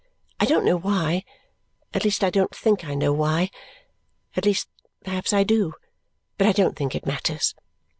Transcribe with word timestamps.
I 0.39 0.45
don't 0.47 0.65
know 0.65 0.77
why. 0.77 1.23
At 1.93 2.03
least 2.03 2.23
I 2.23 2.31
don't 2.31 2.55
think 2.55 2.83
I 2.85 2.95
know 2.95 3.13
why. 3.13 3.51
At 4.35 4.45
least, 4.45 4.67
perhaps 5.03 5.31
I 5.31 5.43
do, 5.43 5.75
but 6.39 6.47
I 6.47 6.53
don't 6.53 6.75
think 6.75 6.95
it 6.95 7.05
matters. 7.05 7.53